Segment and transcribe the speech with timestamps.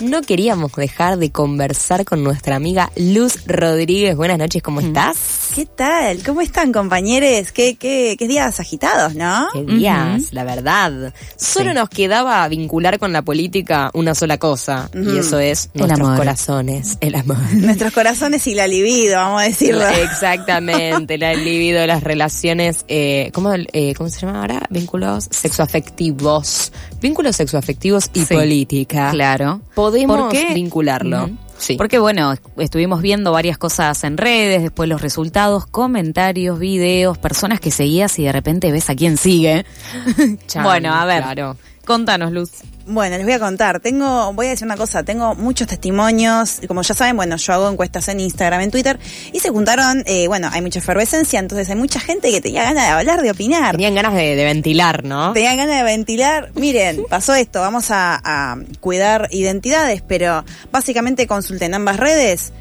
[0.00, 4.16] no queríamos dejar de conversar con nuestra amiga Luz Rodríguez.
[4.16, 5.50] Buenas noches, ¿cómo estás?
[5.54, 6.22] ¿Qué tal?
[6.24, 7.52] ¿Cómo están, compañeros?
[7.52, 9.46] ¿Qué, qué, qué días agitados, no?
[9.52, 11.12] Qué días, la verdad.
[11.36, 16.00] Solo nos quedaba vincular con la política una sola cosa, y eso es El nuestros
[16.00, 16.16] amor.
[16.18, 17.36] corazones, el amor.
[17.54, 19.86] Nuestros corazones y la libido, vamos a decirlo.
[20.02, 24.62] Exactamente, la libido, las relaciones, eh, ¿cómo, eh, ¿cómo se llama ahora?
[24.70, 26.72] Vínculos sexoafectivos.
[27.02, 28.34] Vínculos sexoafectivos y Sí.
[28.34, 29.10] política.
[29.10, 29.60] Claro.
[29.90, 30.54] Podemos ¿Por qué?
[30.54, 31.30] vincularlo.
[31.58, 31.76] Sí.
[31.76, 37.70] Porque bueno, estuvimos viendo varias cosas en redes, después los resultados, comentarios, videos, personas que
[37.70, 39.66] seguías y de repente ves a quién sigue.
[40.62, 41.56] Bueno, a ver, claro.
[41.84, 42.50] contanos, Luz.
[42.90, 43.78] Bueno, les voy a contar.
[43.78, 45.04] Tengo, voy a decir una cosa.
[45.04, 46.58] Tengo muchos testimonios.
[46.60, 48.98] y Como ya saben, bueno, yo hago encuestas en Instagram, en Twitter.
[49.32, 51.38] Y se juntaron, eh, bueno, hay mucha efervescencia.
[51.38, 53.72] Entonces hay mucha gente que tenía ganas de hablar, de opinar.
[53.76, 55.32] Tenían ganas de, de ventilar, ¿no?
[55.32, 56.50] Tenían ganas de ventilar.
[56.54, 57.60] Miren, pasó esto.
[57.60, 62.52] Vamos a, a cuidar identidades, pero básicamente consulten ambas redes.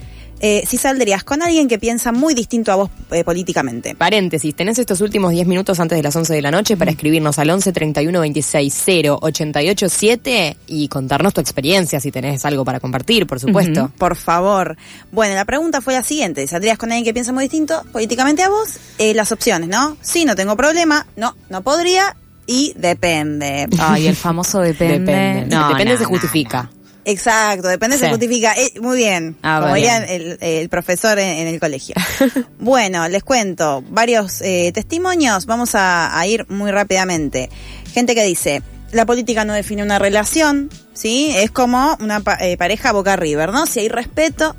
[0.41, 3.95] Eh, si saldrías con alguien que piensa muy distinto a vos eh, políticamente.
[3.95, 7.39] Paréntesis, tenés estos últimos 10 minutos antes de las 11 de la noche para escribirnos
[7.39, 12.79] al 11 31 26 0 88 7 y contarnos tu experiencia si tenés algo para
[12.79, 13.91] compartir, por supuesto.
[13.97, 14.77] Por favor.
[15.11, 16.47] Bueno, la pregunta fue la siguiente.
[16.47, 18.77] ¿Saldrías con alguien que piensa muy distinto políticamente a vos?
[18.97, 19.97] Eh, las opciones, ¿no?
[20.01, 21.05] Sí, no tengo problema.
[21.17, 22.15] No, no podría.
[22.47, 23.67] Y depende.
[23.77, 25.11] Ay, el famoso depende.
[25.11, 25.55] Depende.
[25.55, 26.69] No, Depende no, se no, justifica.
[27.09, 28.11] Exacto, depende, se Sí.
[28.11, 28.53] justifica.
[28.55, 30.01] Eh, muy bien, Ah, como bien.
[30.01, 31.95] diría el, el profesor en, en el colegio.
[32.59, 35.45] bueno, les cuento varios eh, testimonios.
[35.45, 37.49] Vamos a, a ir muy rápidamente.
[37.93, 41.31] Gente que dice, la política no define una relación, ¿sí?
[41.35, 43.65] Es como una pa- eh, pareja boca river, ¿no?
[43.65, 44.55] Si hay respeto.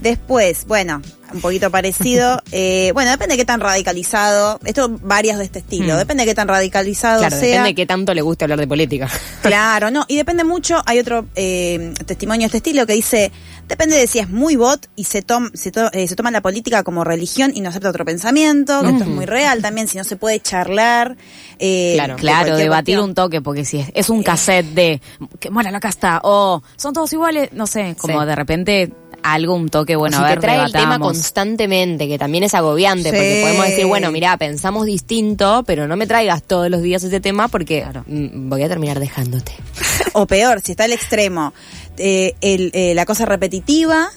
[0.00, 2.42] Después, bueno, un poquito parecido.
[2.52, 4.58] eh, bueno, depende de qué tan radicalizado.
[4.64, 5.94] Esto varias de este estilo.
[5.94, 5.98] Hmm.
[5.98, 7.46] Depende de qué tan radicalizado Claro, sea.
[7.48, 9.08] depende de qué tanto le guste hablar de política.
[9.42, 13.32] Claro, no, y depende mucho, hay otro eh, testimonio de este estilo que dice,
[13.68, 16.40] depende de si es muy bot y se, tom- se, to- eh, se toma la
[16.42, 19.96] política como religión y no acepta otro pensamiento, que esto es muy real también, si
[19.98, 21.16] no se puede charlar.
[21.58, 23.04] eh, Claro, de Claro, debatir cuestión.
[23.10, 25.00] un toque, porque si es, es un cassette de
[25.40, 28.26] que muera la casta o son todos iguales, no sé, como Sí.
[28.26, 28.92] de repente
[29.22, 32.54] algo, un toque, bueno, si a ver, te trae el tema constantemente, que también es
[32.54, 37.02] agobiante, porque podemos decir, bueno, mira, pensamos distinto, pero no me traigas todos los días
[37.04, 38.04] ese tema porque Claro.
[38.06, 39.52] mm, voy a terminar dejándote.
[40.12, 41.52] O peor, si está al extremo,
[41.96, 44.08] eh, el, eh, la cosa repetitiva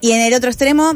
[0.00, 0.92] y en el otro extremo...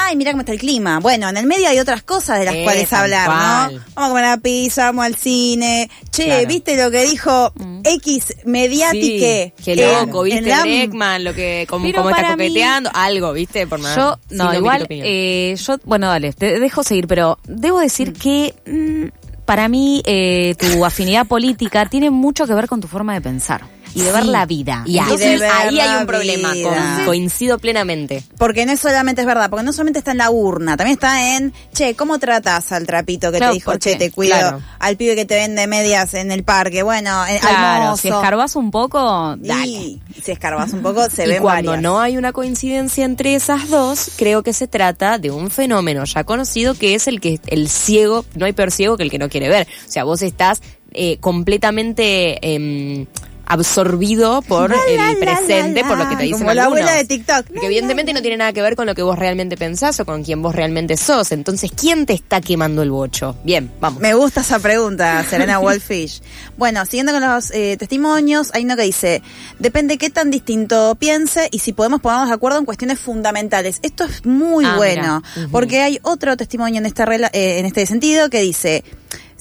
[0.00, 1.00] Ay, mira cómo está el clima.
[1.00, 3.74] Bueno, en el medio hay otras cosas de las Eh, cuales hablar, cual.
[3.74, 3.80] ¿no?
[3.94, 5.90] Vamos a comer una pizza, vamos al cine.
[6.10, 6.48] Che, Claro.
[6.48, 7.52] ¿viste lo que dijo
[7.84, 9.26] X mediática?
[9.26, 12.12] Sí, qué loco, en viste la- Breckman, lo que, como, está mí-
[12.44, 13.96] coqueteando, algo, viste, por más.
[13.96, 15.06] Yo, no, igual, opinión.
[15.08, 20.54] eh, yo, bueno, dale, te dejo seguir, pero debo decir que mm, para mí eh,
[20.58, 23.62] tu afinidad política tiene mucho que ver con tu forma de pensar
[23.94, 24.82] y de ver la vida.
[24.86, 28.22] Y Entonces, ahí, de ver ahí hay un problema, con- coincido plenamente.
[28.38, 31.36] Porque no es solamente es verdad, porque no solamente está en la urna, también está
[31.36, 34.60] en, che, ¿cómo tratas al trapito que Claro, te dijo, che, te cuido, claro.
[34.78, 36.82] al pibe que te vende medias en el parque?
[36.82, 39.98] Bueno, eh, al Claro, si escarbas un poco, Y dale.
[40.22, 41.82] si escarbas un poco, se y ven cuando varias.
[41.82, 46.24] no hay una coincidencia entre esas dos, creo que se trata de un fenómeno ya
[46.24, 49.28] conocido que es el que el ciego, no hay peor ciego que el que no
[49.28, 49.66] quiere ver.
[49.86, 50.60] O sea, vos estás
[50.92, 53.06] eh, completamente em,
[53.48, 56.82] absorbido por el presente, por lo que te dicen Como la algunos.
[56.82, 57.46] abuela de TikTok.
[57.46, 60.22] Porque evidentemente no tiene nada que ver con lo que vos realmente pensás o con
[60.22, 61.32] quien vos realmente sos.
[61.32, 63.36] Entonces, ¿quién te está quemando el bocho?
[63.44, 64.00] Bien, vamos.
[64.00, 66.20] Me gusta esa pregunta, Serena Wolfish.
[66.56, 69.22] Bueno, siguiendo con los eh, testimonios, hay uno que dice,
[69.60, 73.78] depende qué tan distinto piense y si podemos ponernos de acuerdo en cuestiones fundamentales.
[73.82, 75.22] Esto es muy Ah, bueno,
[75.52, 78.82] porque hay otro testimonio en, esta eh, en este sentido que dice,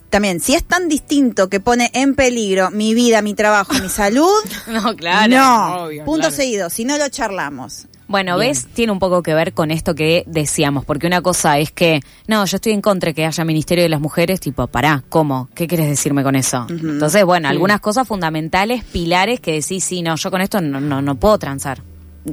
[0.10, 4.32] también, si es tan distinto que pone en peligro mi vida, mi trabajo, mi salud,
[4.68, 5.34] No, claro.
[5.34, 6.36] no, obvio, punto claro.
[6.36, 7.88] seguido, si no lo charlamos.
[8.10, 8.68] Bueno, ¿ves?
[8.74, 12.46] Tiene un poco que ver con esto que decíamos, porque una cosa es que, no,
[12.46, 15.50] yo estoy en contra de que haya Ministerio de las Mujeres, tipo, pará, ¿cómo?
[15.54, 16.66] ¿Qué quieres decirme con eso?
[16.70, 21.02] Entonces, bueno, algunas cosas fundamentales, pilares que decís, sí, no, yo con esto no, no,
[21.02, 21.82] no puedo transar.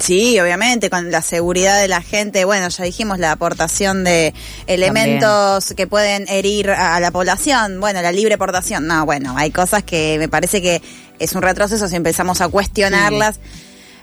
[0.01, 4.35] Sí, obviamente, con la seguridad de la gente, bueno, ya dijimos la aportación de
[4.67, 9.53] elementos que pueden herir a, a la población, bueno, la libre portación, no, bueno, hay
[9.53, 10.83] cosas que me parece que
[11.19, 13.39] es un retroceso si empezamos a cuestionarlas.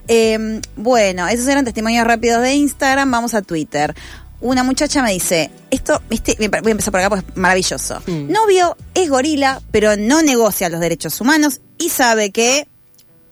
[0.08, 3.94] Eh, bueno, esos eran testimonios rápidos de Instagram, vamos a Twitter.
[4.40, 8.02] Una muchacha me dice, esto, viste, voy a empezar por acá porque es maravilloso.
[8.08, 8.32] Mm.
[8.32, 12.68] Novio es gorila, pero no negocia los derechos humanos y sabe que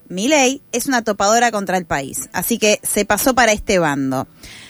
[0.10, 2.30] Milei es una topadora contra el país.
[2.34, 4.28] Así que se pasó para este bando.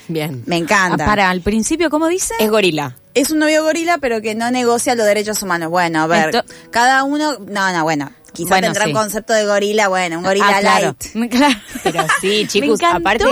[0.07, 0.43] Bien.
[0.45, 1.05] Me Ah, encanta.
[1.05, 2.33] para, al principio, ¿cómo dice?
[2.39, 2.95] Es gorila.
[3.13, 5.69] Es un novio gorila, pero que no negocia los derechos humanos.
[5.69, 7.37] Bueno, a ver, Ento- cada uno.
[7.47, 8.11] No, no, bueno.
[8.33, 8.89] Quizá Bueno, tendrá sí.
[8.91, 10.95] un concepto de gorila, bueno, un gorila Ah, claro.
[11.13, 11.31] light.
[11.39, 11.55] Claro.
[11.83, 12.97] Pero sí, Me chicos, encantó.
[12.97, 13.25] aparte,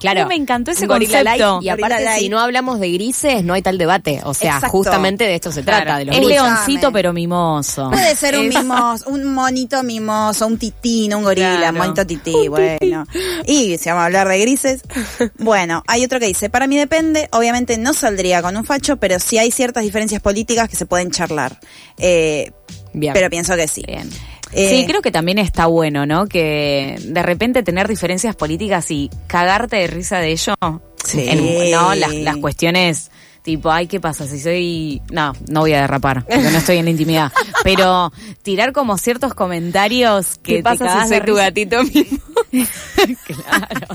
[0.00, 1.52] claro, me encantó ese un gorila concepto.
[1.60, 4.70] light, y aparte si no hablamos de grises, no hay tal debate, o sea, Exacto.
[4.70, 5.98] justamente de esto se trata, Claro.
[5.98, 6.42] de los es grises.
[6.42, 7.90] leoncito pero mimoso.
[7.90, 11.78] Puede ser un mimoso, un monito mimoso, un titino, un gorila, Claro.
[11.78, 13.04] monito tití, bueno.
[13.46, 14.82] Y si vamos a hablar de grises,
[15.38, 19.18] bueno, hay otro que dice, para mí depende, obviamente no saldría con un facho, pero
[19.18, 21.58] sí hay ciertas diferencias políticas que se pueden charlar.
[21.98, 22.52] Eh,
[22.92, 23.12] Bien.
[23.12, 23.82] pero pienso que sí.
[23.86, 24.08] Bien.
[24.52, 26.26] Eh, sí, creo que también está bueno, ¿no?
[26.26, 30.54] Que de repente tener diferencias políticas y cagarte de risa de ello.
[31.04, 31.26] Sí.
[31.28, 33.10] En- no, las, las cuestiones
[33.42, 34.26] tipo, ay, ¿qué pasa?
[34.26, 35.00] Si soy...
[35.10, 37.32] No, no voy a derrapar, porque no estoy en la intimidad.
[37.64, 38.12] Pero
[38.42, 42.18] tirar como ciertos comentarios que ¿Qué te pasa cagás si soy tu gatito mismo?
[43.26, 43.86] claro.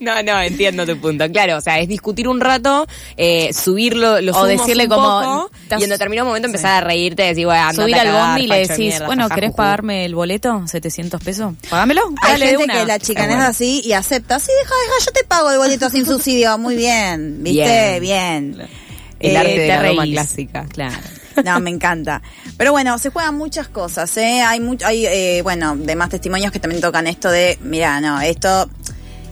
[0.00, 1.30] No, no, entiendo tu punto.
[1.30, 2.86] Claro, o sea, es discutir un rato,
[3.16, 7.22] eh, subirlo, los O decirle un como, poco, y en determinado momento empezar a reírte
[7.22, 9.56] decir, bueno, Subir a al bondi y le de decís, mierda, bueno, ¿querés juju".
[9.56, 10.50] pagarme el boleto?
[10.66, 11.54] ¿700 pesos?
[11.68, 12.02] Págamelo.
[12.22, 12.74] Hay Dale de gente una.
[12.80, 13.42] que la chicanea bueno.
[13.44, 14.38] es así y acepta.
[14.38, 16.56] Sí, deja, deja, yo te pago el boleto sin subsidio.
[16.58, 18.00] Muy bien, ¿viste?
[18.00, 18.56] Bien.
[19.20, 20.66] El Eh, arte de te la Roma clásica.
[20.68, 20.96] Claro.
[21.44, 22.20] No, me encanta.
[22.56, 24.42] Pero bueno, se juegan muchas cosas, ¿eh?
[24.42, 28.68] Hay, mucho, hay eh, bueno, demás testimonios que también tocan esto de, mira, no, esto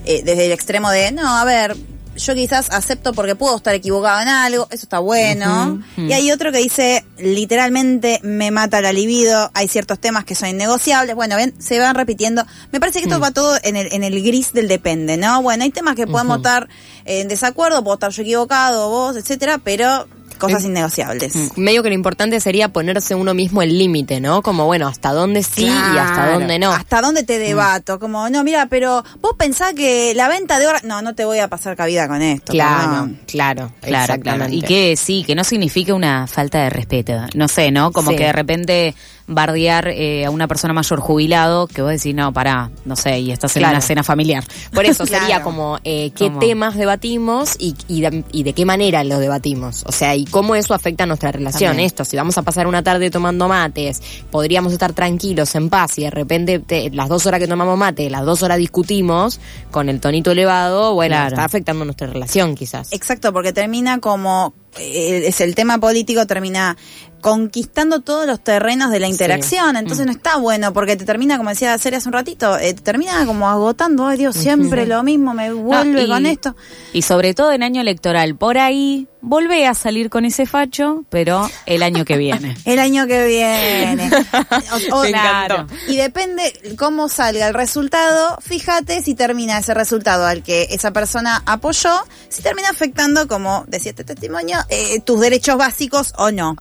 [0.04, 1.76] eh, desde el extremo de, no, a ver,
[2.16, 5.82] yo quizás acepto porque puedo estar equivocado en algo, eso está bueno.
[5.96, 10.48] Y hay otro que dice, literalmente me mata la libido, hay ciertos temas que son
[10.48, 12.44] innegociables, bueno, ven, se van repitiendo.
[12.72, 15.42] Me parece que esto va todo en el, en el gris del depende, ¿no?
[15.42, 16.68] Bueno, hay temas que podemos estar
[17.04, 20.06] en desacuerdo, puedo estar yo equivocado, vos, etcétera, pero
[20.40, 21.56] cosas innegociables.
[21.56, 24.42] Medio que lo importante sería ponerse uno mismo el límite, ¿no?
[24.42, 26.72] Como, bueno, hasta dónde sí y hasta dónde no.
[26.72, 28.00] ¿Hasta dónde te debato?
[28.00, 30.78] Como, no, mira, pero vos pensás que la venta de oro...
[30.82, 32.52] No, no te voy a pasar cabida con esto.
[32.52, 34.46] Claro, claro, Claro, claro.
[34.48, 37.12] Y que sí, que no signifique una falta de respeto.
[37.34, 37.92] No sé, ¿no?
[37.92, 38.16] Como Sí.
[38.16, 38.94] que de repente
[39.30, 43.30] bardear eh, a una persona mayor jubilado, que vos decís, no, pará, no sé, y
[43.30, 43.76] estás en Claro.
[43.76, 44.44] una cena familiar.
[44.74, 45.24] Por eso Claro.
[45.24, 49.84] sería como eh, qué temas debatimos y, y, de, y de qué manera los debatimos.
[49.86, 51.70] O sea, y cómo eso afecta a nuestra relación.
[51.70, 51.86] También.
[51.86, 56.02] Esto, si vamos a pasar una tarde tomando mates, podríamos estar tranquilos, en paz, y
[56.02, 59.40] de repente te- las dos horas que tomamos mate, las dos horas discutimos
[59.70, 61.28] con el tonito elevado, bueno, Claro.
[61.28, 62.92] está afectando nuestra relación quizás.
[62.92, 64.52] Exacto, porque termina como...
[64.78, 66.76] eh, es el tema político, termina
[67.20, 69.76] conquistando todos los terrenos de la interacción.
[69.76, 72.82] Entonces no está bueno, porque te termina, como decía Serie hace un ratito, eh, te
[72.82, 74.06] termina como agotando.
[74.06, 76.56] Ay Dios, siempre lo mismo, me vuelve No, y- con esto.
[76.92, 81.48] Y sobre todo en año electoral, por ahí, volvé a salir con ese facho, pero
[81.66, 82.56] el año que viene.
[82.64, 84.10] El año que viene.
[84.92, 85.66] O- o- Me encantó.
[85.88, 91.42] Y depende cómo salga el resultado, fíjate si termina ese resultado al que esa persona
[91.46, 91.90] apoyó,
[92.28, 96.56] si termina afectando, como decía este testimonio, eh, tus derechos básicos o no.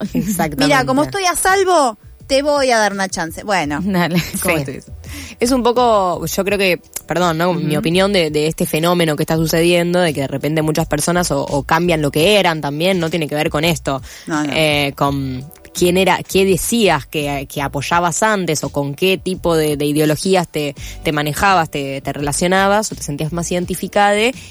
[0.54, 0.66] Exactamente.
[0.66, 1.98] Mira, como estoy a salvo,
[2.28, 3.44] te voy a dar una chance.
[3.44, 4.66] Bueno, Dale, ¿cómo Sí.
[4.66, 4.92] tú dices?
[5.40, 7.54] Es un poco, yo creo que, perdón, ¿no?
[7.54, 11.32] Mi opinión de, de este fenómeno que está sucediendo, de que de repente muchas personas
[11.32, 14.02] o, o cambian lo que eran también, no tiene que ver con esto.
[14.28, 14.54] No, no.
[14.54, 15.44] Eh, con
[15.74, 20.76] quién era, qué decías que, apoyabas antes o con qué tipo de, de ideologías te,
[21.04, 24.10] te manejabas, te, te relacionabas o te sentías más identificada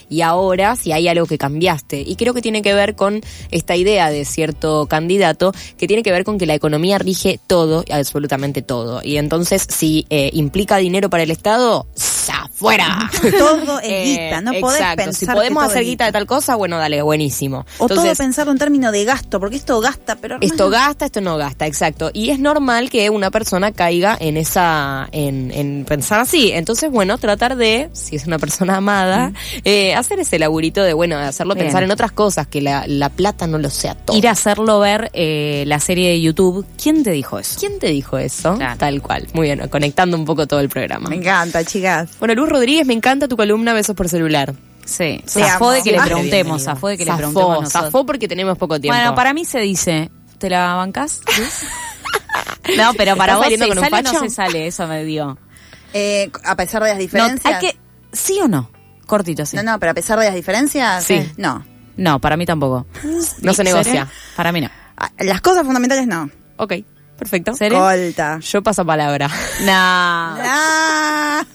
[0.09, 2.01] y ahora si hay algo que cambiaste.
[2.01, 3.21] Y creo que tiene que ver con
[3.51, 7.85] esta idea de cierto candidato que tiene que ver con que la economía rige todo,
[7.91, 9.01] absolutamente todo.
[9.03, 11.87] Y entonces si eh, implica dinero para el Estado,
[12.35, 13.11] ¡afuera!
[13.39, 15.05] todo es Eh, guita, no podés exacto.
[15.05, 17.67] pensar Si podemos hacer guita de tal cosa, bueno, dale, buenísimo.
[17.79, 21.37] O todo pensarlo en términos de gasto, porque esto gasta, pero esto gasta, esto no
[21.37, 22.11] gasta, exacto.
[22.13, 26.51] Y es normal que una persona caiga en esa, en, en pensar así.
[26.53, 29.33] Entonces, bueno, tratar de, si es una persona amada,
[29.65, 31.67] eh, hacer ese laburito de, bueno, de hacerlo Bien.
[31.67, 34.17] pensar en otras cosas, que la, la plata no lo sea todo.
[34.17, 36.67] Ir a hacerlo ver eh, la serie de YouTube.
[36.81, 37.59] ¿Quién te dijo eso?
[37.59, 38.57] ¿Quién te dijo eso?
[38.57, 38.79] Claro.
[38.79, 39.27] Tal cual.
[39.33, 41.09] Muy bien, conectando un poco todo el programa.
[41.09, 42.11] Me encanta, chicas.
[42.19, 44.55] Bueno, Luz Rodríguez, me encanta tu columna Besos por celular.
[44.85, 47.73] Sí, Te zafó de que le preguntemos, zafó de que le preguntemos nosotros.
[47.73, 48.97] zafó porque tenemos poco tiempo.
[48.99, 51.21] Bueno, para mí se dice, ¿te la bancás?
[52.77, 55.05] no, pero para ¿Estás vos se con un sale o no se sale, eso me
[55.05, 55.37] dio.
[55.93, 57.45] Eh, a pesar de las No, diferencias.
[57.55, 57.79] hay que,
[58.13, 58.71] ¿sí o no?
[59.07, 59.57] Cortito, sí.
[59.57, 61.31] No, no, pero a pesar de las diferencias, Sí.
[61.37, 61.65] no.
[61.97, 62.87] No, para mí tampoco.
[63.43, 64.09] No se negocia.
[64.37, 64.71] Para mí no.
[64.97, 66.31] Ah, Las cosas fundamentales no.
[66.57, 66.75] Ok,
[67.19, 67.55] perfecto.
[67.55, 67.79] ¿Serio?
[67.79, 68.39] Colta.
[68.41, 69.29] Yo paso palabra.
[69.63, 69.73] No.
[69.73, 71.45] Ah.